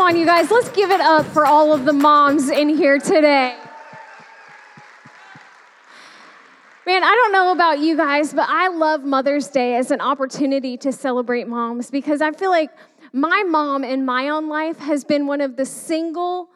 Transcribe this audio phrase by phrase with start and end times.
[0.00, 2.98] Come on, you guys, let's give it up for all of the moms in here
[2.98, 3.54] today.
[6.86, 10.78] Man, I don't know about you guys, but I love Mother's Day as an opportunity
[10.78, 12.70] to celebrate moms because I feel like
[13.12, 16.48] my mom in my own life has been one of the single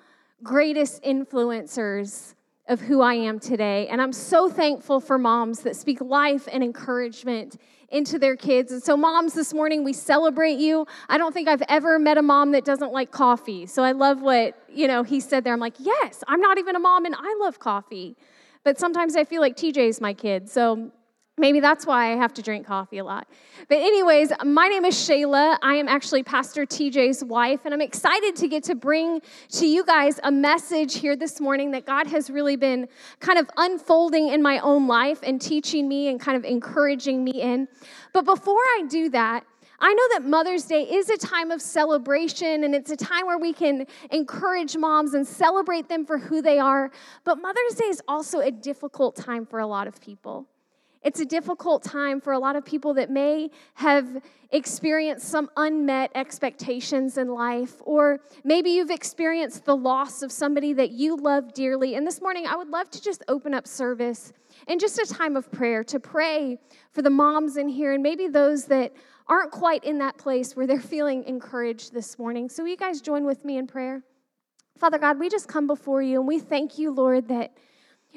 [0.43, 2.35] greatest influencers
[2.67, 3.89] of who I am today.
[3.89, 7.59] And I'm so thankful for moms that speak life and encouragement
[7.95, 8.73] into their kids.
[8.73, 10.87] And so, moms, this morning we celebrate you.
[11.09, 13.67] I don't think I've ever met a mom that doesn't like coffee.
[13.67, 15.53] So I love what, you know, he said there.
[15.53, 18.17] I'm like, yes, I'm not even a mom and I love coffee.
[18.65, 20.51] But sometimes I feel like TJ's my kid.
[20.51, 20.91] So
[21.37, 23.27] Maybe that's why I have to drink coffee a lot.
[23.69, 25.59] But, anyways, my name is Shayla.
[25.63, 29.21] I am actually Pastor TJ's wife, and I'm excited to get to bring
[29.51, 32.87] to you guys a message here this morning that God has really been
[33.19, 37.33] kind of unfolding in my own life and teaching me and kind of encouraging me
[37.33, 37.67] in.
[38.13, 39.45] But before I do that,
[39.81, 43.39] I know that Mother's Day is a time of celebration and it's a time where
[43.39, 46.93] we can encourage moms and celebrate them for who they are.
[47.25, 50.47] But Mother's Day is also a difficult time for a lot of people.
[51.05, 56.11] It's a difficult time for a lot of people that may have experienced some unmet
[56.15, 61.95] expectations in life, or maybe you've experienced the loss of somebody that you love dearly.
[61.95, 64.33] And this morning, I would love to just open up service
[64.67, 66.57] and just a time of prayer to pray
[66.91, 68.95] for the moms in here and maybe those that
[69.27, 72.49] aren't quite in that place where they're feeling encouraged this morning.
[72.49, 74.03] So, will you guys join with me in prayer?
[74.79, 77.53] Father God, we just come before you and we thank you, Lord, that.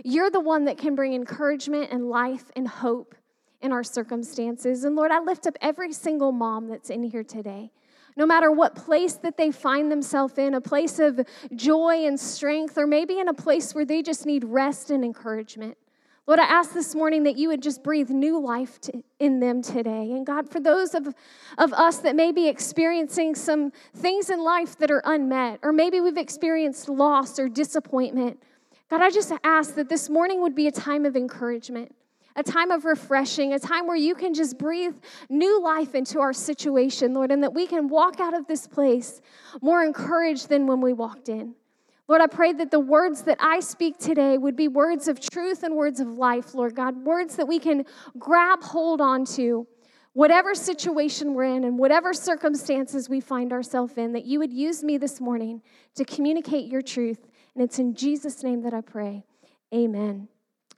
[0.04, 3.16] You're the one that can bring encouragement and life and hope
[3.62, 4.84] in our circumstances.
[4.84, 7.72] And Lord, I lift up every single mom that's in here today.
[8.16, 11.20] No matter what place that they find themselves in, a place of
[11.56, 15.78] joy and strength, or maybe in a place where they just need rest and encouragement.
[16.26, 19.62] Lord, I ask this morning that you would just breathe new life to, in them
[19.62, 20.12] today.
[20.12, 21.08] And God, for those of,
[21.58, 26.02] of us that may be experiencing some things in life that are unmet, or maybe
[26.02, 28.44] we've experienced loss or disappointment,
[28.90, 31.94] God, I just ask that this morning would be a time of encouragement,
[32.38, 34.96] a time of refreshing, a time where you can just breathe
[35.30, 39.22] new life into our situation, Lord, and that we can walk out of this place
[39.62, 41.54] more encouraged than when we walked in.
[42.08, 45.64] Lord, I pray that the words that I speak today would be words of truth
[45.64, 47.84] and words of life, Lord God, words that we can
[48.18, 49.66] grab hold onto
[50.14, 54.82] whatever situation we're in and whatever circumstances we find ourselves in, that you would use
[54.82, 55.62] me this morning
[55.96, 57.27] to communicate your truth
[57.58, 59.24] and it's in Jesus' name that I pray.
[59.74, 60.28] Amen.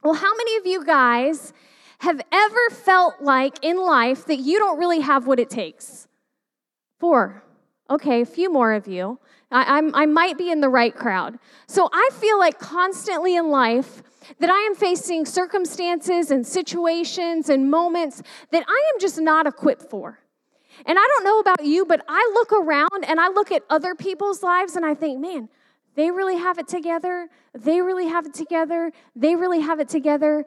[0.02, 1.52] Well, how many of you guys
[2.00, 6.08] have ever felt like in life that you don't really have what it takes?
[6.98, 7.44] Four.
[7.90, 9.20] Okay, a few more of you.
[9.52, 11.38] I, I, might be in the right crowd.
[11.68, 14.02] So I feel like constantly in life
[14.40, 19.90] that I am facing circumstances and situations and moments that I am just not equipped
[19.90, 20.20] for.
[20.86, 23.96] And I don't know about you, but I look around and I look at other
[23.96, 25.50] people's lives and I think, man,
[26.00, 27.28] they really have it together.
[27.54, 28.92] They really have it together.
[29.16, 30.46] They really have it together,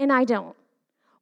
[0.00, 0.56] and I don't.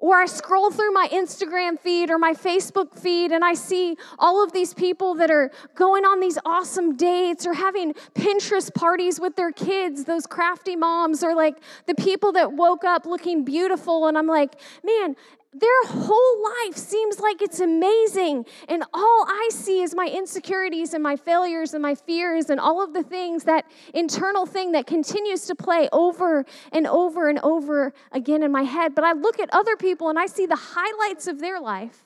[0.01, 4.45] Or I scroll through my Instagram feed or my Facebook feed and I see all
[4.45, 9.35] of these people that are going on these awesome dates or having Pinterest parties with
[9.35, 11.57] their kids, those crafty moms, or like
[11.87, 14.07] the people that woke up looking beautiful.
[14.07, 15.17] And I'm like, man,
[15.53, 18.45] their whole life seems like it's amazing.
[18.69, 22.83] And all I see is my insecurities and my failures and my fears and all
[22.83, 23.65] of the things, that
[23.95, 28.95] internal thing that continues to play over and over and over again in my head.
[28.95, 32.05] But I look at other people and I see the highlights of their life.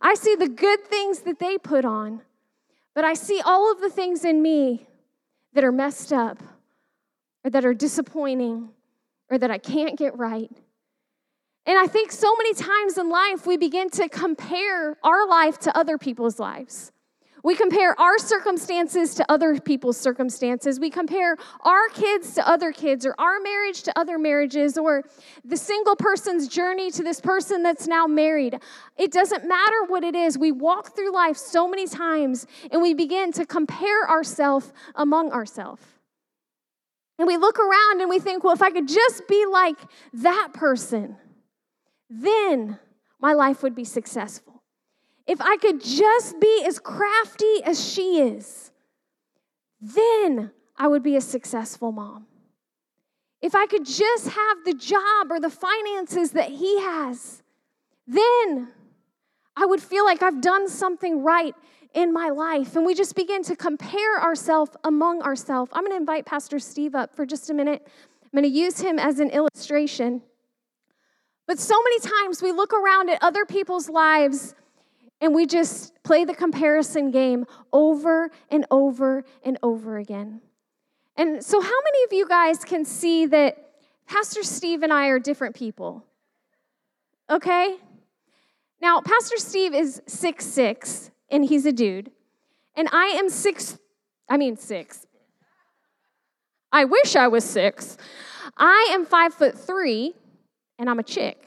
[0.00, 2.22] I see the good things that they put on.
[2.94, 4.86] But I see all of the things in me
[5.54, 6.38] that are messed up
[7.44, 8.68] or that are disappointing
[9.30, 10.50] or that I can't get right.
[11.64, 15.76] And I think so many times in life we begin to compare our life to
[15.76, 16.92] other people's lives.
[17.44, 20.78] We compare our circumstances to other people's circumstances.
[20.78, 25.02] We compare our kids to other kids, or our marriage to other marriages, or
[25.44, 28.60] the single person's journey to this person that's now married.
[28.96, 30.38] It doesn't matter what it is.
[30.38, 35.82] We walk through life so many times and we begin to compare ourselves among ourselves.
[37.18, 39.78] And we look around and we think, well, if I could just be like
[40.14, 41.16] that person
[42.20, 42.78] then
[43.20, 44.62] my life would be successful.
[45.26, 48.70] If I could just be as crafty as she is,
[49.80, 52.26] then I would be a successful mom.
[53.40, 57.42] If I could just have the job or the finances that he has,
[58.06, 58.68] then
[59.56, 61.54] I would feel like I've done something right
[61.94, 62.76] in my life.
[62.76, 65.70] And we just begin to compare ourselves among ourselves.
[65.74, 67.86] I'm going to invite Pastor Steve up for just a minute.
[68.22, 70.22] I'm going to use him as an illustration.
[71.46, 74.54] But so many times we look around at other people's lives
[75.20, 80.40] and we just play the comparison game over and over and over again.
[81.16, 83.56] And so, how many of you guys can see that
[84.06, 86.04] Pastor Steve and I are different people?
[87.30, 87.76] Okay?
[88.80, 92.10] Now, Pastor Steve is six six, and he's a dude.
[92.74, 93.78] And I am six,
[94.28, 95.06] I mean, six.
[96.72, 97.98] I wish I was six.
[98.56, 100.14] I am five foot three,
[100.82, 101.40] and I'm a chick.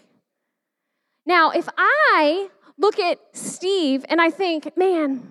[1.26, 2.48] Now, if I
[2.78, 5.30] look at Steve and I think, man,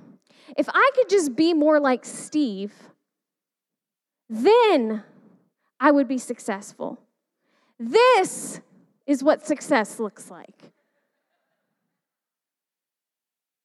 [0.59, 2.75] if I could just be more like Steve,
[4.29, 5.05] then
[5.81, 6.99] I would be successful.
[7.79, 8.61] This
[9.07, 10.71] is what success looks like.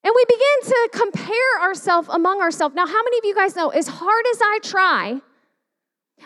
[0.06, 2.76] And we begin to compare ourselves among ourselves.
[2.76, 5.22] Now, how many of you guys know, as hard as I try,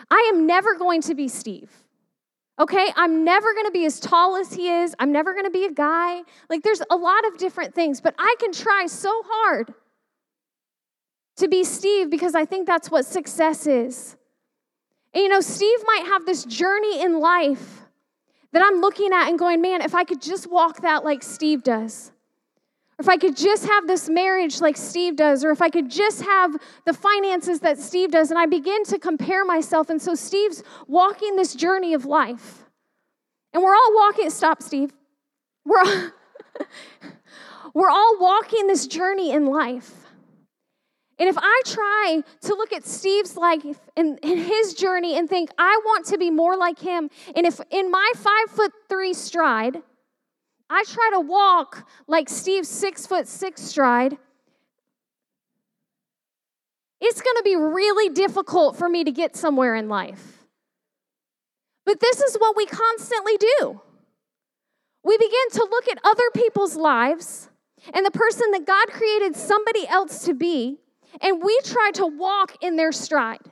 [0.08, 1.83] I am never going to be Steve.
[2.58, 4.94] Okay, I'm never gonna be as tall as he is.
[4.98, 6.22] I'm never gonna be a guy.
[6.48, 9.74] Like, there's a lot of different things, but I can try so hard
[11.36, 14.16] to be Steve because I think that's what success is.
[15.12, 17.82] And you know, Steve might have this journey in life
[18.52, 21.64] that I'm looking at and going, man, if I could just walk that like Steve
[21.64, 22.12] does.
[23.04, 26.22] If I could just have this marriage like Steve does, or if I could just
[26.22, 26.56] have
[26.86, 29.90] the finances that Steve does, and I begin to compare myself.
[29.90, 32.64] And so Steve's walking this journey of life.
[33.52, 34.94] And we're all walking, stop, Steve.
[35.66, 36.10] We're all,
[37.74, 39.92] we're all walking this journey in life.
[41.18, 45.50] And if I try to look at Steve's life and, and, his journey and think,
[45.58, 49.82] I want to be more like him, and if in my five foot three stride,
[50.74, 54.18] I try to walk like Steve's six foot six stride,
[57.00, 60.44] it's going to be really difficult for me to get somewhere in life.
[61.86, 63.80] But this is what we constantly do.
[65.04, 67.50] We begin to look at other people's lives
[67.92, 70.78] and the person that God created somebody else to be,
[71.20, 73.46] and we try to walk in their stride.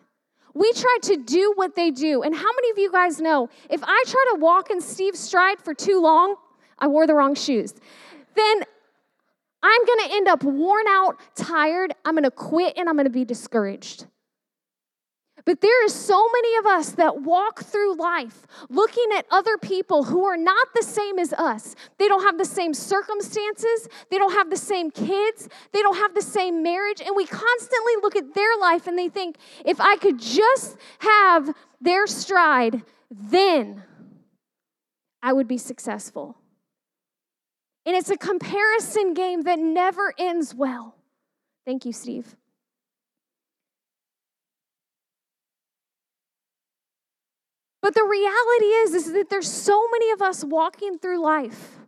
[0.55, 2.23] We try to do what they do.
[2.23, 5.61] And how many of you guys know if I try to walk in Steve's stride
[5.61, 6.35] for too long,
[6.83, 7.73] I wore the wrong shoes,
[8.35, 8.65] then
[9.63, 14.07] I'm gonna end up worn out, tired, I'm gonna quit, and I'm gonna be discouraged.
[15.45, 20.05] But there is so many of us that walk through life looking at other people
[20.05, 21.75] who are not the same as us.
[21.99, 26.15] They don't have the same circumstances, they don't have the same kids, they don't have
[26.15, 29.97] the same marriage, and we constantly look at their life and they think, if I
[29.97, 33.85] could just have their stride, then
[35.23, 36.37] I would be successful.
[37.85, 40.95] And it's a comparison game that never ends well.
[41.65, 42.37] Thank you, Steve.
[47.81, 51.79] But the reality is, is that there's so many of us walking through life,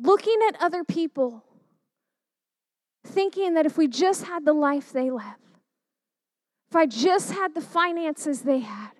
[0.00, 1.42] looking at other people,
[3.04, 5.24] thinking that if we just had the life they live,
[6.70, 8.92] if I just had the finances they had,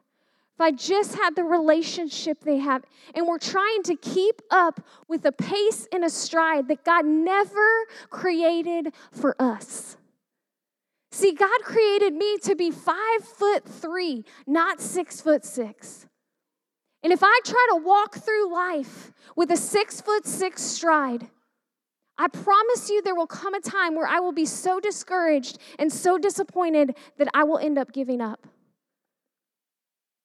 [0.61, 2.85] if I just had the relationship they have,
[3.15, 7.87] and we're trying to keep up with a pace and a stride that God never
[8.11, 9.97] created for us.
[11.13, 16.07] See, God created me to be five foot three, not six foot six.
[17.03, 21.31] And if I try to walk through life with a six foot six stride,
[22.19, 25.91] I promise you there will come a time where I will be so discouraged and
[25.91, 28.47] so disappointed that I will end up giving up.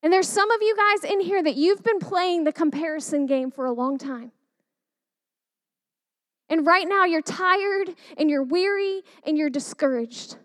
[0.06, 3.50] And there's some of you guys in here that you've been playing the comparison game
[3.50, 4.32] for a long time.
[6.48, 10.38] And right now you're tired and you're weary and you're discouraged.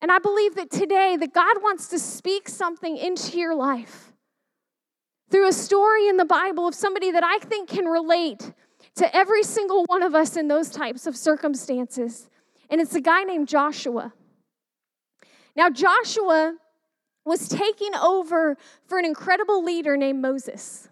[0.00, 4.14] And I believe that today that God wants to speak something into your life
[5.30, 8.54] through a story in the Bible of somebody that I think can relate
[8.94, 12.26] to every single one of us in those types of circumstances.
[12.70, 14.14] And it's a guy named Joshua.
[15.54, 16.56] Now, Joshua
[17.28, 18.56] was taking over
[18.86, 20.88] for an incredible leader named Moses.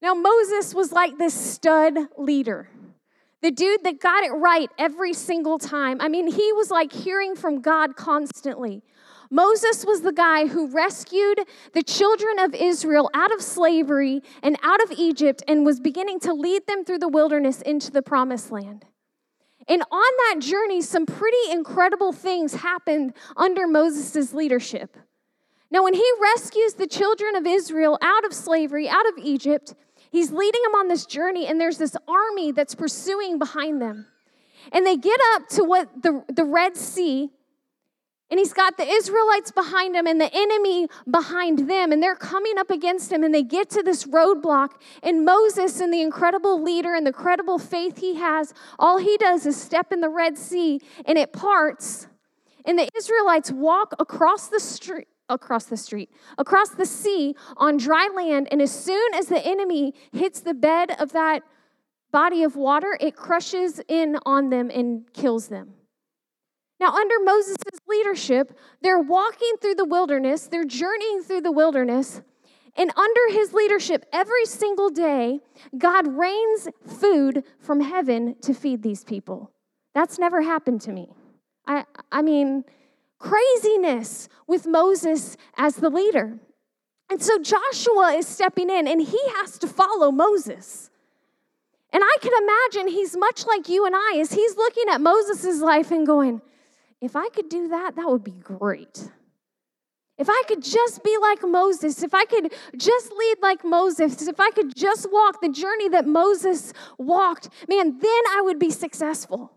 [0.00, 2.68] Now, Moses was like this stud leader,
[3.42, 6.00] the dude that got it right every single time.
[6.00, 8.82] I mean, he was like hearing from God constantly.
[9.30, 11.40] Moses was the guy who rescued
[11.72, 16.32] the children of Israel out of slavery and out of Egypt and was beginning to
[16.32, 18.86] lead them through the wilderness into the promised land.
[19.68, 24.96] And on that journey, some pretty incredible things happened under Moses' leadership.
[25.70, 29.74] Now, when he rescues the children of Israel out of slavery, out of Egypt,
[30.10, 34.06] he's leading them on this journey, and there's this army that's pursuing behind them.
[34.72, 37.30] And they get up to what the, the Red Sea,
[38.30, 41.90] And he's got the Israelites behind him and the enemy behind them.
[41.90, 43.24] And they're coming up against him.
[43.24, 44.70] And they get to this roadblock.
[45.02, 49.46] And Moses, and the incredible leader and the credible faith he has, all he does
[49.46, 52.06] is step in the Red Sea and it parts.
[52.64, 55.08] And the Israelites walk across the street.
[55.30, 58.48] Across the street, across the sea on dry land.
[58.50, 61.42] And as soon as the enemy hits the bed of that
[62.10, 65.74] body of water, it crushes in on them and kills them.
[66.80, 67.56] Now, under Moses'
[67.88, 72.22] leadership, they're walking through the wilderness, they're journeying through the wilderness,
[72.76, 75.40] and under his leadership, every single day,
[75.76, 79.52] God rains food from heaven to feed these people.
[79.94, 81.08] That's never happened to me.
[81.66, 82.64] I, I mean,
[83.20, 86.40] craziness with Moses as the leader.
[87.08, 90.90] And so Joshua is stepping in and he has to follow Moses.
[91.92, 95.60] And I can imagine he's much like you and I as he's looking at Moses'
[95.60, 96.40] life and going,
[97.00, 99.10] if I could do that, that would be great.
[100.18, 104.38] If I could just be like Moses, if I could just lead like Moses, if
[104.38, 109.50] I could just walk the journey that Moses walked, man, then I would be successful.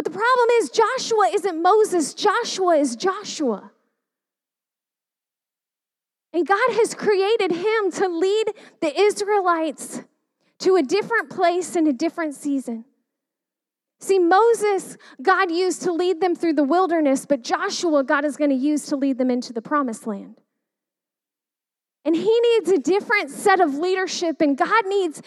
[0.00, 3.70] But the problem is, Joshua isn't Moses, Joshua is Joshua.
[6.32, 8.46] And God has created him to lead
[8.80, 10.00] the Israelites
[10.60, 12.86] to a different place in a different season.
[14.00, 18.48] See, Moses, God used to lead them through the wilderness, but Joshua, God is going
[18.48, 20.40] to use to lead them into the promised land.
[22.06, 25.20] And he needs a different set of leadership, and God needs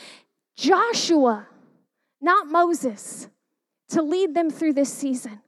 [0.57, 1.45] Joshua,
[2.19, 3.29] not Moses,
[3.89, 5.41] to lead them through this season.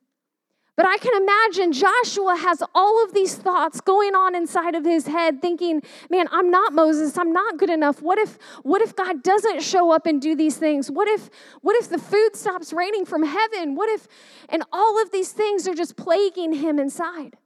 [0.78, 5.08] But I can imagine Joshua has all of these thoughts going on inside of his
[5.08, 7.18] head thinking, "Man, I'm not Moses.
[7.18, 8.02] I'm not good enough.
[8.02, 10.92] What if what if God doesn't show up and do these things?
[10.92, 11.30] What if
[11.62, 13.76] what if the food stops raining from heaven?
[13.76, 14.10] What if
[14.50, 17.38] and all of these things are just plaguing him inside.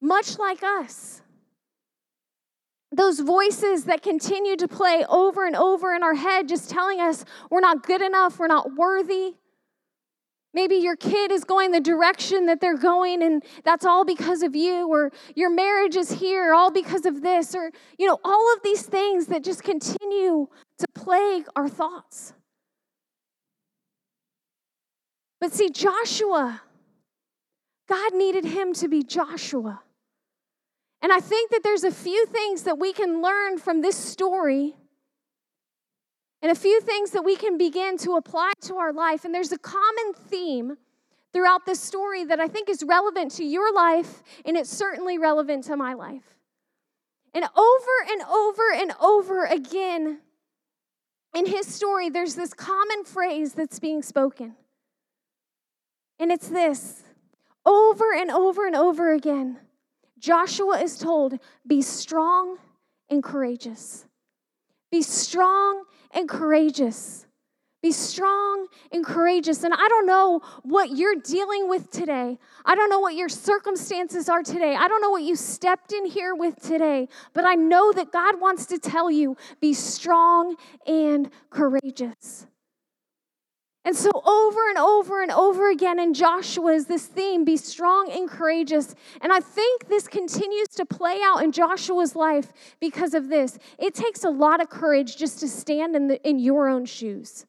[0.00, 1.22] Much like us.
[2.92, 7.24] Those voices that continue to play over and over in our head just telling us
[7.50, 9.34] we're not good enough, we're not worthy.
[10.54, 14.56] Maybe your kid is going the direction that they're going, and that's all because of
[14.56, 18.62] you, or your marriage is here, all because of this, or, you know, all of
[18.62, 22.32] these things that just continue to plague our thoughts.
[25.40, 26.62] But see, Joshua,
[27.88, 29.82] God needed him to be Joshua.
[31.00, 34.76] And I think that there's a few things that we can learn from this story
[36.42, 39.24] and a few things that we can begin to apply to our life.
[39.24, 40.76] And there's a common theme
[41.32, 45.64] throughout this story that I think is relevant to your life, and it's certainly relevant
[45.64, 46.36] to my life.
[47.34, 50.20] And over and over and over again
[51.34, 54.54] in his story, there's this common phrase that's being spoken.
[56.18, 57.02] And it's this
[57.66, 59.58] over and over and over again.
[60.18, 62.58] Joshua is told, Be strong
[63.10, 64.06] and courageous.
[64.90, 67.26] Be strong and courageous.
[67.80, 69.62] Be strong and courageous.
[69.62, 72.36] And I don't know what you're dealing with today.
[72.64, 74.74] I don't know what your circumstances are today.
[74.74, 77.08] I don't know what you stepped in here with today.
[77.34, 80.56] But I know that God wants to tell you be strong
[80.88, 82.48] and courageous.
[83.88, 88.10] And so, over and over and over again in Joshua is this theme be strong
[88.12, 88.94] and courageous.
[89.22, 93.58] And I think this continues to play out in Joshua's life because of this.
[93.78, 97.46] It takes a lot of courage just to stand in, the, in your own shoes,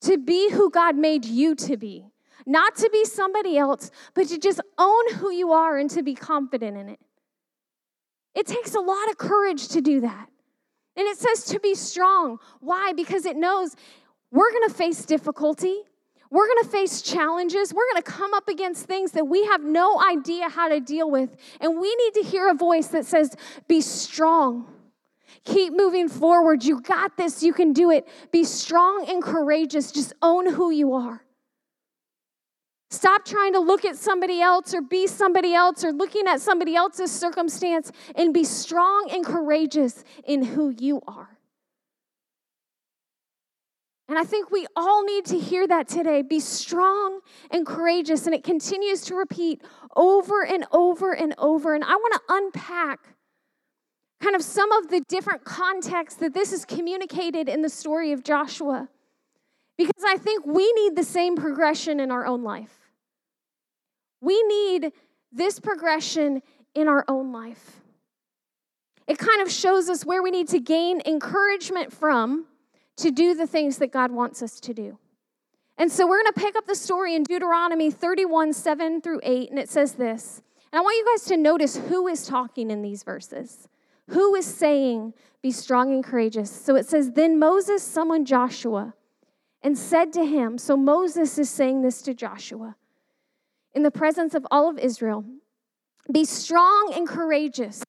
[0.00, 2.06] to be who God made you to be,
[2.46, 6.14] not to be somebody else, but to just own who you are and to be
[6.14, 7.00] confident in it.
[8.34, 10.30] It takes a lot of courage to do that.
[10.96, 12.38] And it says to be strong.
[12.60, 12.92] Why?
[12.92, 13.76] Because it knows
[14.32, 15.82] we're going to face difficulty.
[16.30, 17.74] We're going to face challenges.
[17.74, 21.10] We're going to come up against things that we have no idea how to deal
[21.10, 21.36] with.
[21.60, 23.36] And we need to hear a voice that says,
[23.68, 24.66] Be strong.
[25.44, 26.64] Keep moving forward.
[26.64, 27.42] You got this.
[27.42, 28.08] You can do it.
[28.30, 29.92] Be strong and courageous.
[29.92, 31.22] Just own who you are.
[32.90, 36.74] Stop trying to look at somebody else or be somebody else or looking at somebody
[36.74, 41.38] else's circumstance and be strong and courageous in who you are.
[44.08, 46.22] And I think we all need to hear that today.
[46.22, 48.26] Be strong and courageous.
[48.26, 49.62] And it continues to repeat
[49.96, 51.74] over and over and over.
[51.74, 53.00] And I want to unpack
[54.20, 58.22] kind of some of the different contexts that this is communicated in the story of
[58.22, 58.88] Joshua.
[59.78, 62.90] Because I think we need the same progression in our own life.
[64.20, 64.92] We need
[65.32, 66.42] this progression
[66.74, 67.80] in our own life.
[69.08, 72.46] It kind of shows us where we need to gain encouragement from
[72.96, 74.98] to do the things that God wants us to do.
[75.78, 79.50] And so we're going to pick up the story in Deuteronomy 31 7 through 8,
[79.50, 80.42] and it says this.
[80.72, 83.68] And I want you guys to notice who is talking in these verses.
[84.08, 86.50] Who is saying, Be strong and courageous?
[86.50, 88.94] So it says, Then Moses summoned Joshua
[89.62, 92.76] and said to him, So Moses is saying this to Joshua
[93.74, 95.24] in the presence of all of Israel
[96.10, 97.82] Be strong and courageous,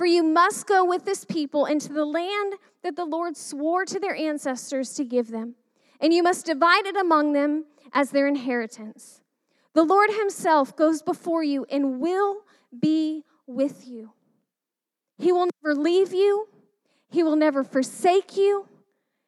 [0.00, 4.00] for you must go with this people into the land that the Lord swore to
[4.00, 5.56] their ancestors to give them,
[6.00, 9.20] and you must divide it among them as their inheritance.
[9.74, 12.38] The Lord Himself goes before you and will
[12.80, 14.12] be with you.
[15.18, 16.48] He will never leave you,
[17.10, 18.68] He will never forsake you.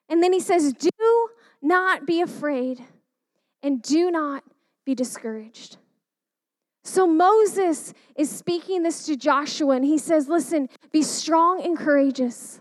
[0.09, 1.29] And then He says, Do
[1.61, 2.83] not be afraid
[3.62, 4.43] and do not
[4.87, 5.76] be discouraged.
[6.85, 12.61] So Moses is speaking this to Joshua, and he says, Listen, be strong and courageous.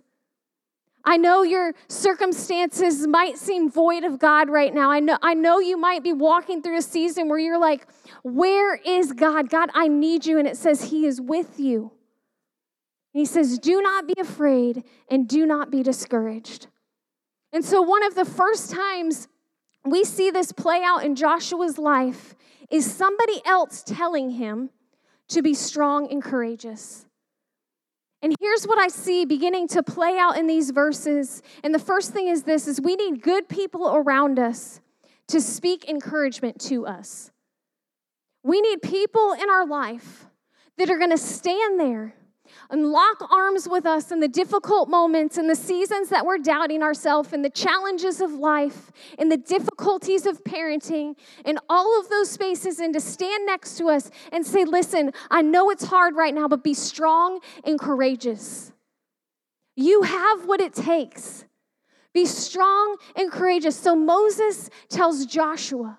[1.03, 4.91] I know your circumstances might seem void of God right now.
[4.91, 7.87] I know, I know you might be walking through a season where you're like,
[8.23, 9.49] Where is God?
[9.49, 10.37] God, I need you.
[10.37, 11.91] And it says, He is with you.
[13.13, 16.67] And he says, Do not be afraid and do not be discouraged.
[17.51, 19.27] And so, one of the first times
[19.83, 22.35] we see this play out in Joshua's life
[22.71, 24.69] is somebody else telling him
[25.29, 27.05] to be strong and courageous.
[28.21, 31.41] And here's what I see beginning to play out in these verses.
[31.63, 34.79] And the first thing is this is we need good people around us
[35.27, 37.31] to speak encouragement to us.
[38.43, 40.27] We need people in our life
[40.77, 42.15] that are going to stand there
[42.69, 46.83] and lock arms with us in the difficult moments in the seasons that we're doubting
[46.83, 51.15] ourselves in the challenges of life in the difficulties of parenting
[51.45, 55.41] in all of those spaces and to stand next to us and say, Listen, I
[55.41, 58.71] know it's hard right now, but be strong and courageous.
[59.75, 61.45] You have what it takes.
[62.13, 63.77] Be strong and courageous.
[63.77, 65.97] So Moses tells Joshua,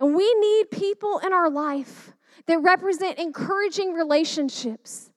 [0.00, 2.12] and we need people in our life
[2.46, 5.10] that represent encouraging relationships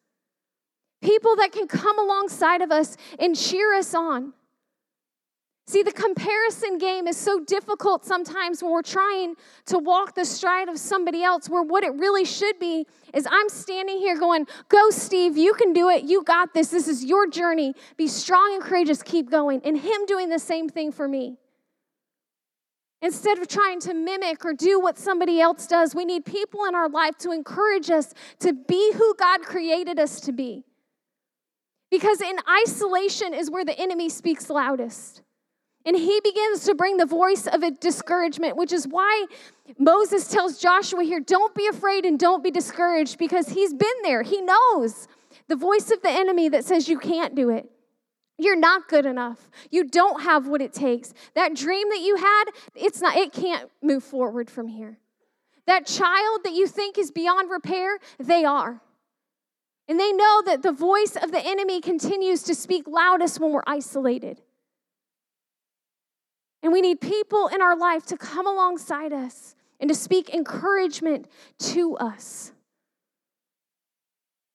[1.01, 4.33] people that can come alongside of us and cheer us on.
[5.69, 9.35] See, the comparison game is so difficult sometimes when we're trying
[9.65, 13.49] to walk the stride of somebody else, where what it really should be is I'm
[13.49, 16.05] standing here going, Go, Steve, you can do it.
[16.05, 16.69] You got this.
[16.69, 17.73] This is your journey.
[17.97, 19.03] Be strong and courageous.
[19.03, 19.59] Keep going.
[19.65, 21.35] And him doing the same thing for me.
[23.01, 26.75] Instead of trying to mimic or do what somebody else does, we need people in
[26.75, 30.63] our life to encourage us to be who God created us to be.
[31.89, 35.21] Because in isolation is where the enemy speaks loudest.
[35.85, 39.25] And he begins to bring the voice of a discouragement, which is why
[39.79, 44.21] Moses tells Joshua here don't be afraid and don't be discouraged because he's been there.
[44.21, 45.07] He knows
[45.47, 47.69] the voice of the enemy that says you can't do it.
[48.37, 49.49] You're not good enough.
[49.71, 51.13] You don't have what it takes.
[51.35, 52.43] That dream that you had,
[52.75, 54.99] it's not it can't move forward from here.
[55.65, 58.81] That child that you think is beyond repair, they are.
[59.87, 63.63] And they know that the voice of the enemy continues to speak loudest when we're
[63.65, 64.41] isolated.
[66.61, 71.27] And we need people in our life to come alongside us and to speak encouragement
[71.59, 72.51] to us.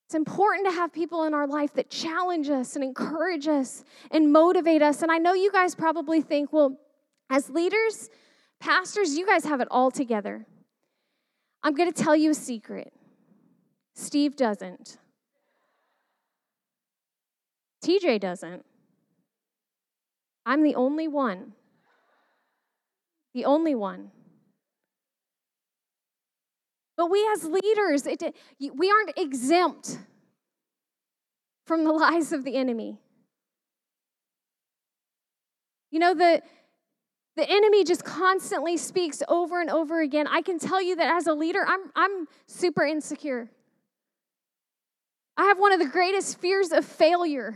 [0.05, 4.31] It's important to have people in our life that challenge us and encourage us and
[4.31, 5.01] motivate us.
[5.01, 6.77] And I know you guys probably think, well,
[7.31, 8.11] as leaders,
[8.59, 10.45] pastors, you guys have it all together.
[11.63, 12.93] I'm going to tell you a secret
[13.95, 14.97] Steve doesn't.
[17.83, 18.65] TJ doesn't.
[20.45, 21.53] I'm the only one.
[23.33, 24.11] The only one.
[26.95, 28.35] But we as leaders, it,
[28.75, 29.97] we aren't exempt
[31.65, 32.99] from the lies of the enemy.
[35.91, 36.41] You know, the,
[37.35, 40.27] the enemy just constantly speaks over and over again.
[40.27, 43.49] I can tell you that as a leader, I'm, I'm super insecure.
[45.35, 47.55] I have one of the greatest fears of failure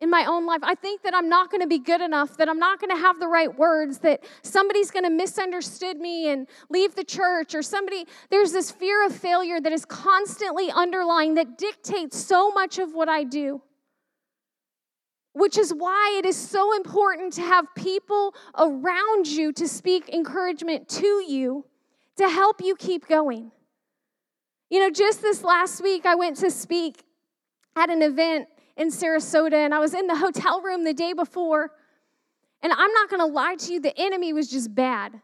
[0.00, 0.60] in my own life.
[0.62, 3.00] I think that I'm not going to be good enough, that I'm not going to
[3.00, 7.62] have the right words, that somebody's going to misunderstood me and leave the church, or
[7.62, 12.92] somebody, there's this fear of failure that is constantly underlying that dictates so much of
[12.92, 13.62] what I do.
[15.32, 20.88] Which is why it is so important to have people around you to speak encouragement
[20.90, 21.64] to you
[22.16, 23.52] to help you keep going.
[24.68, 27.04] You know, just this last week, I went to speak
[27.76, 31.70] at an event in Sarasota, and I was in the hotel room the day before.
[32.62, 35.20] And I'm not gonna lie to you, the enemy was just bad.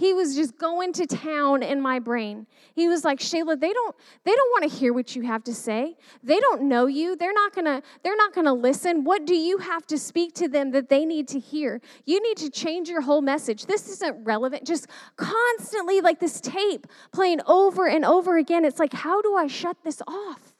[0.00, 2.46] He was just going to town in my brain.
[2.74, 5.54] He was like, "Shayla, they don't they don't want to hear what you have to
[5.54, 5.94] say.
[6.22, 7.16] They don't know you.
[7.16, 9.04] They're not to they're not to listen.
[9.04, 11.82] What do you have to speak to them that they need to hear?
[12.06, 13.66] You need to change your whole message.
[13.66, 14.66] This isn't relevant.
[14.66, 14.86] Just
[15.16, 18.64] constantly like this tape playing over and over again.
[18.64, 20.54] It's like, how do I shut this off?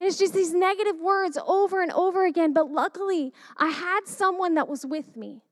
[0.00, 2.52] and it's just these negative words over and over again.
[2.52, 5.43] But luckily, I had someone that was with me.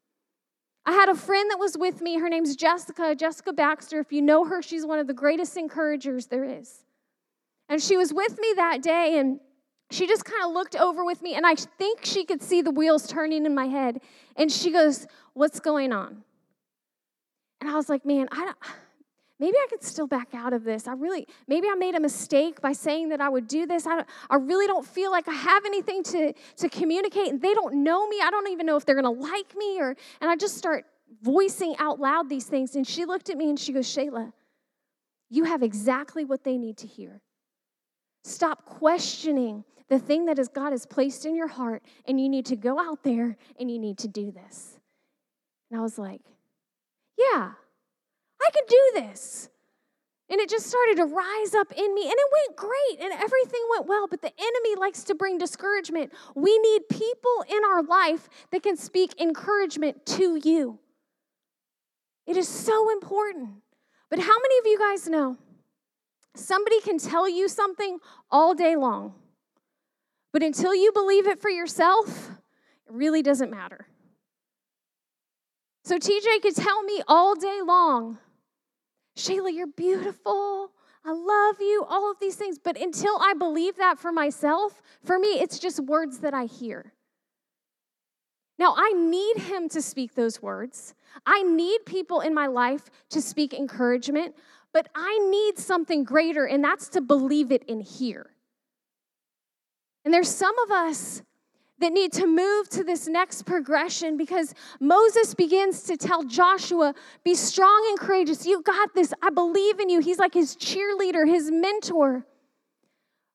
[0.84, 2.18] I had a friend that was with me.
[2.18, 4.00] Her name's Jessica, Jessica Baxter.
[4.00, 6.84] If you know her, she's one of the greatest encouragers there is.
[7.68, 9.38] And she was with me that day, and
[9.90, 12.70] she just kind of looked over with me, and I think she could see the
[12.70, 14.00] wheels turning in my head.
[14.36, 16.24] And she goes, What's going on?
[17.60, 18.56] And I was like, Man, I don't
[19.42, 20.86] maybe I could still back out of this.
[20.86, 23.88] I really, maybe I made a mistake by saying that I would do this.
[23.88, 27.82] I, I really don't feel like I have anything to, to communicate, and they don't
[27.82, 28.20] know me.
[28.22, 29.80] I don't even know if they're going to like me.
[29.80, 30.84] Or, and I just start
[31.22, 32.76] voicing out loud these things.
[32.76, 34.32] And she looked at me and she goes, Shayla,
[35.28, 37.20] you have exactly what they need to hear.
[38.22, 42.46] Stop questioning the thing that is God has placed in your heart, and you need
[42.46, 44.78] to go out there and you need to do this.
[45.68, 46.20] And I was like,
[47.18, 47.54] yeah,
[48.46, 49.48] I could do this.
[50.30, 53.60] And it just started to rise up in me, and it went great, and everything
[53.70, 54.06] went well.
[54.08, 56.12] But the enemy likes to bring discouragement.
[56.34, 60.78] We need people in our life that can speak encouragement to you.
[62.26, 63.50] It is so important.
[64.08, 65.36] But how many of you guys know
[66.34, 67.98] somebody can tell you something
[68.30, 69.14] all day long,
[70.32, 72.30] but until you believe it for yourself,
[72.86, 73.86] it really doesn't matter?
[75.84, 78.18] So TJ could tell me all day long
[79.16, 80.70] Shayla, you're beautiful.
[81.04, 82.58] I love you, all of these things.
[82.58, 86.92] But until I believe that for myself, for me, it's just words that I hear.
[88.58, 90.94] Now, I need him to speak those words.
[91.26, 94.36] I need people in my life to speak encouragement,
[94.72, 98.30] but I need something greater, and that's to believe it in here.
[100.04, 101.22] And there's some of us
[101.82, 107.34] that need to move to this next progression because Moses begins to tell Joshua, Be
[107.34, 108.46] strong and courageous.
[108.46, 109.12] You got this.
[109.22, 110.00] I believe in you.
[110.00, 112.24] He's like his cheerleader, his mentor.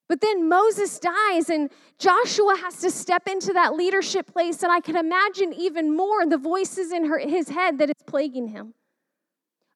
[0.09, 4.63] But then Moses dies, and Joshua has to step into that leadership place.
[4.63, 8.47] And I can imagine even more the voices in her, his head that is plaguing
[8.47, 8.73] him.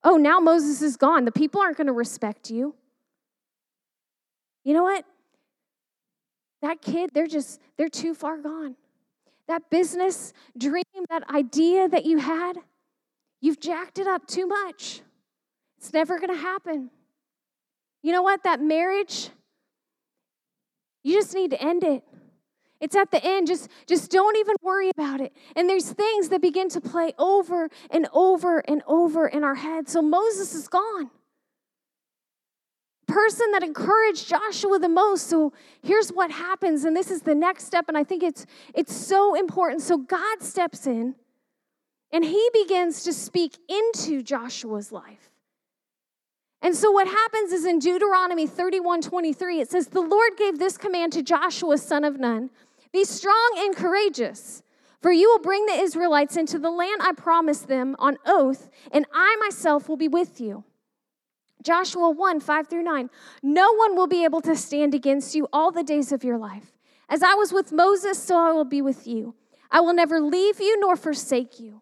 [0.04, 1.26] Oh, now Moses is gone.
[1.26, 2.76] The people aren't going to respect you.
[4.64, 5.06] You know what?
[6.62, 8.76] That kid, they're just, they're too far gone.
[9.48, 12.58] That business dream, that idea that you had,
[13.42, 15.02] you've jacked it up too much.
[15.78, 16.92] It's never going to happen.
[18.04, 18.44] You know what?
[18.44, 19.30] That marriage,
[21.04, 22.04] you just need to end it.
[22.80, 23.48] It's at the end.
[23.48, 25.34] Just, just don't even worry about it.
[25.56, 29.92] And there's things that begin to play over and over and over in our heads.
[29.92, 31.12] So Moses is gone
[33.12, 35.28] person that encouraged Joshua the most.
[35.28, 38.96] So here's what happens, and this is the next step, and I think it's it's
[38.96, 39.82] so important.
[39.82, 41.16] So God steps in
[42.12, 45.30] and he begins to speak into Joshua's life.
[46.62, 50.78] And so what happens is in Deuteronomy 31 23, it says, The Lord gave this
[50.78, 52.50] command to Joshua, son of Nun
[52.92, 54.62] Be strong and courageous.
[55.02, 59.08] For you will bring the Israelites into the land I promised them on oath, and
[59.12, 60.64] I myself will be with you.
[61.62, 63.10] Joshua 1 5 through 9.
[63.44, 66.74] No one will be able to stand against you all the days of your life.
[67.10, 69.36] As I was with Moses, so I will be with you.
[69.70, 71.82] I will never leave you nor forsake you.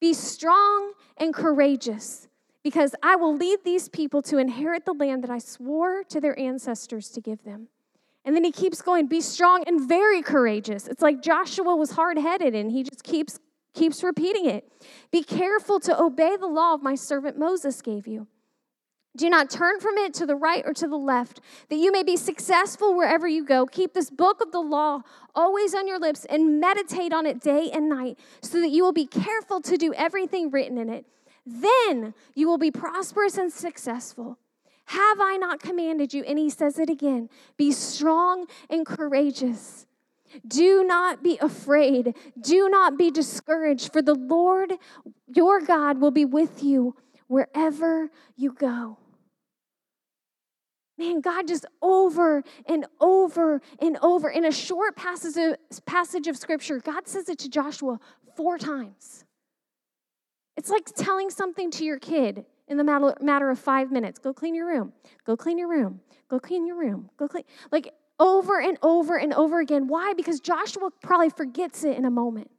[0.00, 2.28] Be strong and courageous,
[2.62, 6.38] because I will lead these people to inherit the land that I swore to their
[6.38, 7.68] ancestors to give them.
[8.24, 10.86] And then he keeps going, be strong and very courageous.
[10.86, 13.40] It's like Joshua was hard headed and he just keeps,
[13.74, 14.70] keeps repeating it.
[15.10, 18.26] Be careful to obey the law of my servant Moses gave you.
[19.18, 22.04] Do not turn from it to the right or to the left, that you may
[22.04, 23.66] be successful wherever you go.
[23.66, 25.00] Keep this book of the law
[25.34, 28.92] always on your lips and meditate on it day and night, so that you will
[28.92, 31.04] be careful to do everything written in it.
[31.44, 34.38] Then you will be prosperous and successful.
[34.84, 36.22] Have I not commanded you?
[36.22, 39.84] And he says it again be strong and courageous.
[40.46, 42.14] Do not be afraid.
[42.40, 44.74] Do not be discouraged, for the Lord
[45.26, 46.94] your God will be with you
[47.26, 48.98] wherever you go.
[50.98, 56.36] Man, God just over and over and over in a short passage of, passage of
[56.36, 58.00] scripture, God says it to Joshua
[58.36, 59.24] four times.
[60.56, 64.18] It's like telling something to your kid in the matter, matter of five minutes.
[64.18, 64.92] Go clean your room.
[65.24, 66.00] Go clean your room.
[66.28, 67.10] Go clean your room.
[67.16, 67.44] Go clean.
[67.70, 69.86] Like over and over and over again.
[69.86, 70.14] Why?
[70.14, 72.50] Because Joshua probably forgets it in a moment.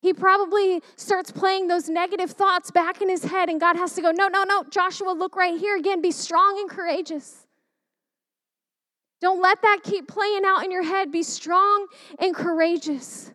[0.00, 4.02] He probably starts playing those negative thoughts back in his head, and God has to
[4.02, 6.00] go, No, no, no, Joshua, look right here again.
[6.00, 7.46] Be strong and courageous.
[9.20, 11.12] Don't let that keep playing out in your head.
[11.12, 11.86] Be strong
[12.18, 13.30] and courageous.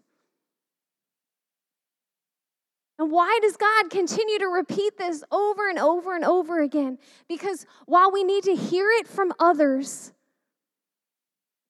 [2.98, 6.98] And why does God continue to repeat this over and over and over again?
[7.28, 10.14] Because while we need to hear it from others,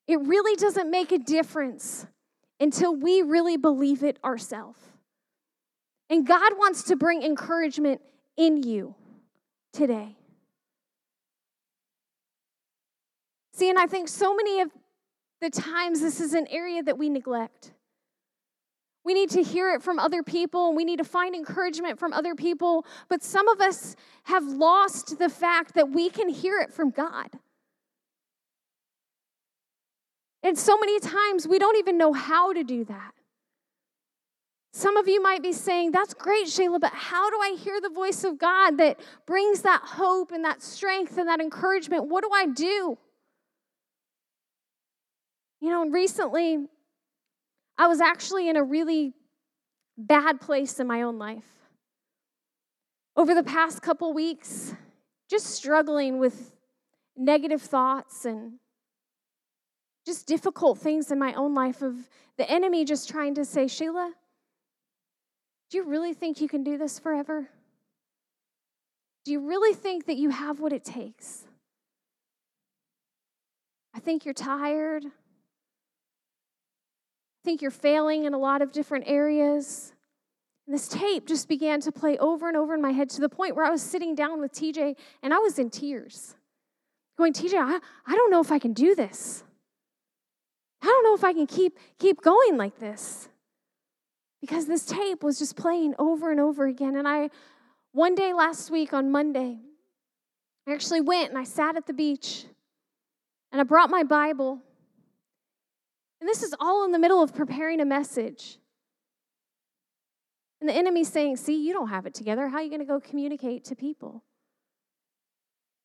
[0.07, 2.05] it really doesn't make a difference
[2.59, 4.79] until we really believe it ourselves.
[6.09, 8.01] And God wants to bring encouragement
[8.37, 8.95] in you
[9.73, 10.15] today.
[13.53, 14.69] See, and I think so many of
[15.41, 17.71] the times this is an area that we neglect.
[19.03, 22.11] We need to hear it from other people and we need to find encouragement from
[22.11, 22.85] other people.
[23.07, 27.29] But some of us have lost the fact that we can hear it from God.
[30.45, 33.13] And so many times we don't even know how to do that.
[34.73, 37.89] Some of you might be saying, That's great, Shayla, but how do I hear the
[37.89, 42.09] voice of God that brings that hope and that strength and that encouragement?
[42.09, 42.95] What do I do?
[45.61, 46.67] You know, recently
[47.75, 49.13] I was actually in a really
[49.97, 51.49] bad place in my own life.
[53.17, 54.75] Over the past couple weeks,
[55.27, 56.51] just struggling with
[57.17, 58.59] negative thoughts and
[60.05, 61.95] just difficult things in my own life of
[62.37, 64.13] the enemy just trying to say, Sheila,
[65.69, 67.49] do you really think you can do this forever?
[69.23, 71.45] Do you really think that you have what it takes?
[73.95, 75.05] I think you're tired
[77.45, 79.93] I think you're failing in a lot of different areas.
[80.65, 83.29] And this tape just began to play over and over in my head to the
[83.29, 86.33] point where I was sitting down with TJ and I was in tears,
[87.19, 89.43] going, TJ, I, I don't know if I can do this.
[90.85, 93.29] I don't know if I can keep, keep going like this.
[94.41, 96.95] Because this tape was just playing over and over again.
[96.95, 97.29] And I,
[97.91, 99.59] one day last week on Monday,
[100.67, 102.45] I actually went and I sat at the beach
[103.51, 104.61] and I brought my Bible
[106.25, 108.57] and this is all in the middle of preparing a message.
[110.59, 112.47] And the enemy's saying, See, you don't have it together.
[112.47, 114.23] How are you going to go communicate to people?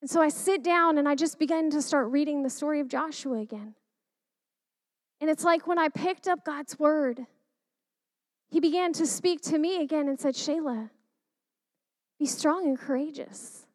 [0.00, 2.88] And so I sit down and I just begin to start reading the story of
[2.88, 3.74] Joshua again.
[5.20, 7.26] And it's like when I picked up God's word,
[8.48, 10.90] he began to speak to me again and said, Shayla,
[12.18, 13.66] be strong and courageous.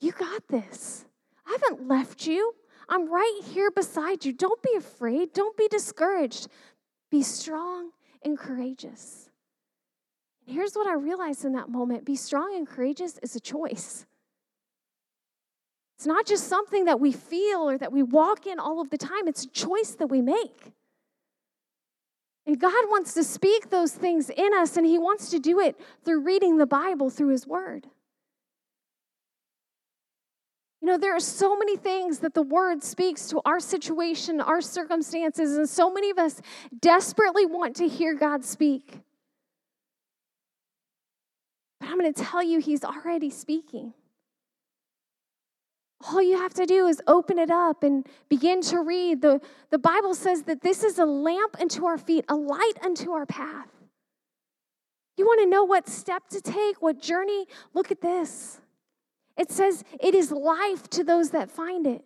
[0.00, 1.04] You got this.
[1.46, 2.54] I haven't left you.
[2.88, 4.32] I'm right here beside you.
[4.32, 5.32] Don't be afraid.
[5.32, 6.48] Don't be discouraged.
[7.10, 7.90] Be strong
[8.22, 9.30] and courageous.
[10.46, 14.06] And here's what I realized in that moment be strong and courageous is a choice.
[15.96, 18.98] It's not just something that we feel or that we walk in all of the
[18.98, 20.72] time, it's a choice that we make.
[22.46, 25.80] And God wants to speak those things in us, and He wants to do it
[26.04, 27.88] through reading the Bible, through His Word.
[30.80, 34.60] You know, there are so many things that the word speaks to our situation, our
[34.60, 36.40] circumstances, and so many of us
[36.78, 39.00] desperately want to hear God speak.
[41.80, 43.94] But I'm going to tell you, He's already speaking.
[46.04, 49.22] All you have to do is open it up and begin to read.
[49.22, 53.12] The, the Bible says that this is a lamp unto our feet, a light unto
[53.12, 53.68] our path.
[55.16, 57.46] You want to know what step to take, what journey?
[57.72, 58.60] Look at this.
[59.38, 62.04] It says it is life to those that find it.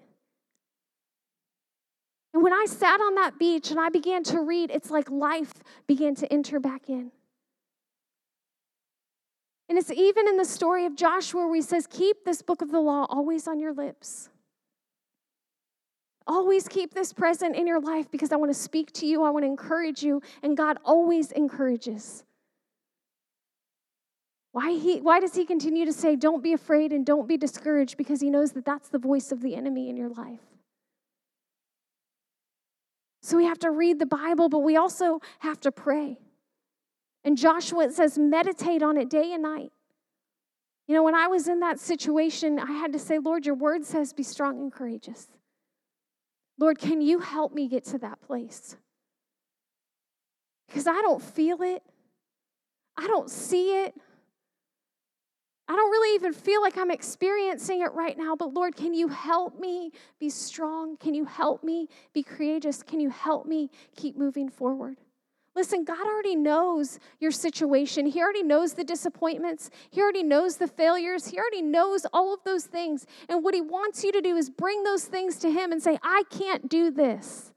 [2.33, 5.53] And when I sat on that beach and I began to read, it's like life
[5.88, 7.11] began to enter back in.
[9.70, 12.72] And it's even in the story of Joshua where he says, Keep this book of
[12.72, 14.28] the law always on your lips.
[16.26, 19.30] Always keep this present in your life because I want to speak to you, I
[19.30, 22.24] want to encourage you, and God always encourages.
[24.50, 27.96] Why, he, why does he continue to say, don't be afraid and don't be discouraged?
[27.96, 30.40] Because he knows that that's the voice of the enemy in your life.
[33.22, 36.18] So we have to read the Bible, but we also have to pray.
[37.24, 39.72] And Joshua, it says, meditate on it day and night.
[40.87, 43.85] You know, when I was in that situation, I had to say, Lord, your word
[43.85, 45.28] says be strong and courageous.
[46.59, 48.76] Lord, can you help me get to that place?
[50.66, 51.83] Because I don't feel it,
[52.96, 53.94] I don't see it.
[55.68, 59.06] I don't really even feel like I'm experiencing it right now, but Lord, can you
[59.06, 60.96] help me be strong?
[60.96, 62.83] Can you help me be courageous?
[62.83, 64.98] Can you help me keep moving forward?
[65.56, 68.06] Listen, God already knows your situation.
[68.06, 69.70] He already knows the disappointments.
[69.90, 71.26] He already knows the failures.
[71.26, 73.04] He already knows all of those things.
[73.28, 75.98] And what He wants you to do is bring those things to Him and say,
[76.02, 77.52] I can't do this.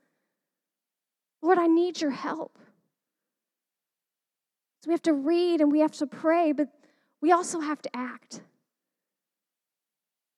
[1.41, 2.57] Lord, I need your help.
[4.81, 6.69] So we have to read and we have to pray, but
[7.21, 8.41] we also have to act.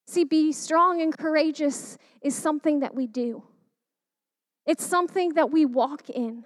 [0.08, 3.44] See, be strong and courageous is something that we do.
[4.66, 6.46] It's something that we walk in.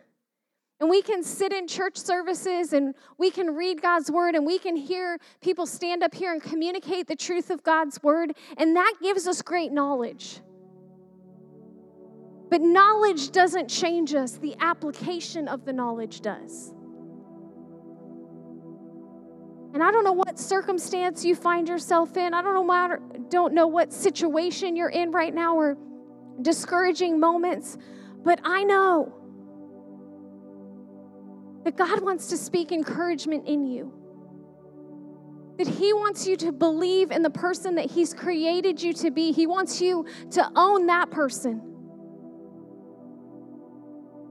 [0.79, 4.57] And we can sit in church services and we can read God's word and we
[4.57, 8.93] can hear people stand up here and communicate the truth of God's word, and that
[9.01, 10.39] gives us great knowledge.
[12.49, 16.73] But knowledge doesn't change us, the application of the knowledge does.
[19.73, 22.33] And I don't know what circumstance you find yourself in.
[22.33, 25.77] I don't know, matter, don't know what situation you're in right now or
[26.41, 27.77] discouraging moments,
[28.23, 29.18] but I know
[31.63, 33.93] that God wants to speak encouragement in you.
[35.57, 39.31] That He wants you to believe in the person that He's created you to be.
[39.31, 41.61] He wants you to own that person.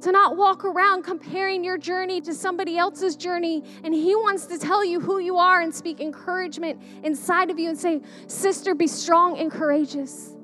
[0.02, 3.62] To not walk around comparing your journey to somebody else's journey.
[3.84, 7.68] And He wants to tell you who you are and speak encouragement inside of you
[7.68, 10.34] and say, Sister, be strong and courageous.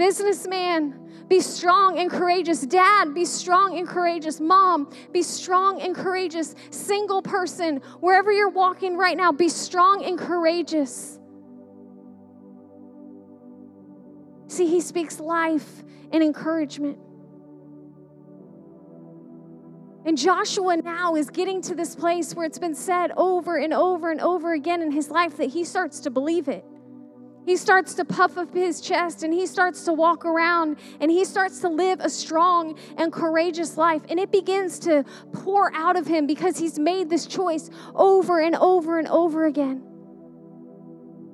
[0.00, 2.62] Businessman, be strong and courageous.
[2.62, 4.40] Dad, be strong and courageous.
[4.40, 6.54] Mom, be strong and courageous.
[6.70, 11.18] Single person, wherever you're walking right now, be strong and courageous.
[14.48, 16.96] See, he speaks life and encouragement.
[20.06, 24.10] And Joshua now is getting to this place where it's been said over and over
[24.10, 26.64] and over again in his life that he starts to believe it.
[27.46, 31.24] He starts to puff up his chest and he starts to walk around and he
[31.24, 34.02] starts to live a strong and courageous life.
[34.08, 38.54] And it begins to pour out of him because he's made this choice over and
[38.56, 39.82] over and over again.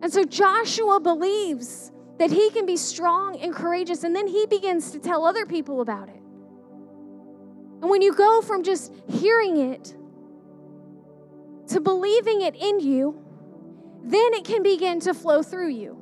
[0.02, 4.90] And so Joshua believes that he can be strong and courageous, and then he begins
[4.92, 6.20] to tell other people about it.
[7.82, 9.94] And when you go from just hearing it
[11.68, 13.22] to believing it in you,
[14.06, 15.98] then it can begin to flow through you.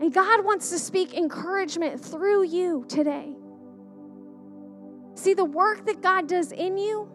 [0.00, 3.34] And God wants to speak encouragement through you today.
[5.14, 7.08] See, the work that God does in you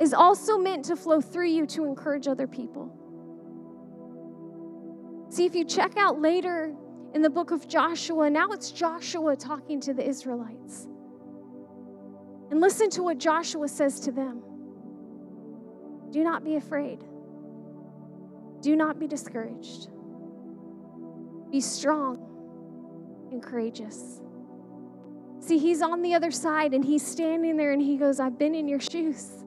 [0.00, 2.98] is also meant to flow through you to encourage other people.
[5.28, 6.74] See, if you check out later
[7.14, 10.88] in the book of Joshua, now it's Joshua talking to the Israelites.
[12.50, 14.42] And listen to what Joshua says to them
[16.12, 17.00] Do not be afraid,
[18.60, 19.88] do not be discouraged.
[21.50, 24.20] Be strong and courageous.
[25.40, 28.54] See, he's on the other side and he's standing there and he goes, I've been
[28.54, 29.44] in your shoes.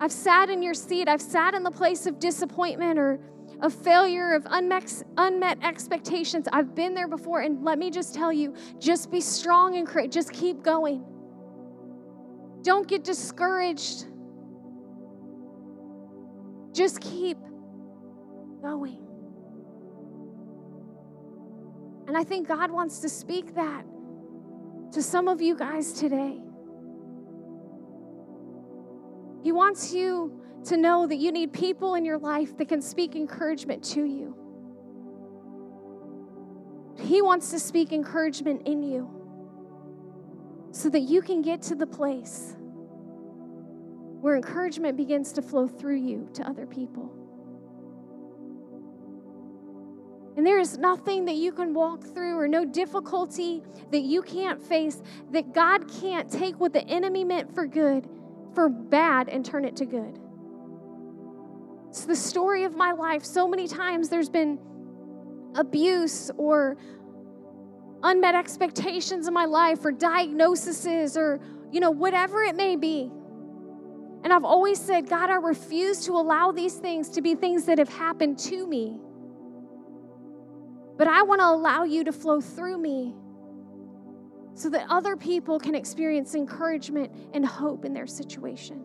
[0.00, 1.08] I've sat in your seat.
[1.08, 3.20] I've sat in the place of disappointment or
[3.60, 6.48] of failure, of unmet, unmet expectations.
[6.52, 7.40] I've been there before.
[7.40, 10.14] And let me just tell you just be strong and courageous.
[10.14, 11.04] Just keep going.
[12.62, 14.06] Don't get discouraged.
[16.72, 17.38] Just keep
[18.62, 19.06] going.
[22.08, 23.84] And I think God wants to speak that
[24.92, 26.38] to some of you guys today.
[29.42, 33.16] He wants you to know that you need people in your life that can speak
[33.16, 34.36] encouragement to you.
[37.00, 39.10] He wants to speak encouragement in you
[40.70, 42.56] so that you can get to the place
[44.22, 47.12] where encouragement begins to flow through you to other people.
[50.36, 54.62] And there is nothing that you can walk through or no difficulty that you can't
[54.62, 58.08] face that God can't take what the enemy meant for good,
[58.54, 60.20] for bad, and turn it to good.
[61.88, 63.24] It's the story of my life.
[63.24, 64.60] So many times there's been
[65.56, 66.76] abuse or
[68.04, 71.40] unmet expectations in my life or diagnoses or,
[71.72, 73.10] you know, whatever it may be.
[74.24, 77.78] And I've always said, God, I refuse to allow these things to be things that
[77.78, 79.00] have happened to me.
[80.96, 83.14] But I want to allow you to flow through me
[84.54, 88.80] so that other people can experience encouragement and hope in their situation.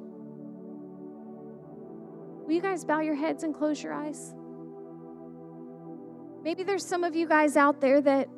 [2.46, 4.34] Will you guys bow your heads and close your eyes?
[6.44, 8.30] Maybe there's some of you guys out there that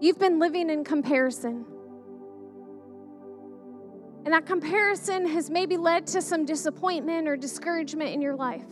[0.00, 1.66] you've been living in comparison.
[4.24, 8.64] And that comparison has maybe led to some disappointment or discouragement in your life.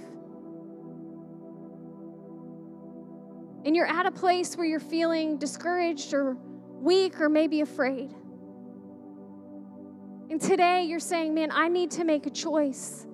[3.65, 6.37] and you're at a place where you're feeling discouraged or
[6.81, 8.11] weak or maybe afraid.
[10.31, 13.07] And today you're saying, man, I need to make a choice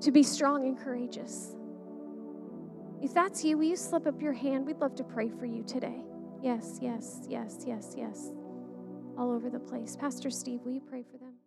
[0.00, 1.56] to be strong and courageous.
[3.00, 4.66] If that's you, will you slip up your hand?
[4.66, 6.04] We'd love to pray for you today.
[6.42, 8.30] Yes, yes, yes, yes, yes.
[9.16, 9.96] All over the place.
[9.96, 11.41] Pastor Steve, will you pray for them?